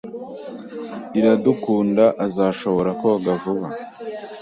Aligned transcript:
Iradukunda 1.19 2.05
azashobora 2.25 2.89
koga 3.01 3.31
vuba. 3.41 3.67